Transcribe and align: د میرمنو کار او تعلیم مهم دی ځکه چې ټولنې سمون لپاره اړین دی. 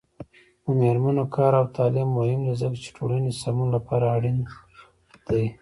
د 0.63 0.65
میرمنو 0.79 1.25
کار 1.35 1.53
او 1.59 1.65
تعلیم 1.77 2.09
مهم 2.17 2.39
دی 2.47 2.53
ځکه 2.61 2.75
چې 2.83 2.89
ټولنې 2.97 3.31
سمون 3.41 3.67
لپاره 3.75 4.05
اړین 4.15 4.37
دی. 5.29 5.45